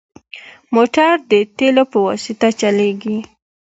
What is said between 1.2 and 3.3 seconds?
د تیلو په واسطه چلېږي.